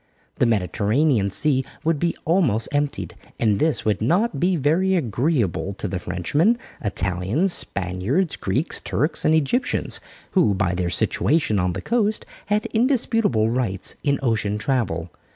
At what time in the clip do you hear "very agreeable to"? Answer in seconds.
4.55-5.87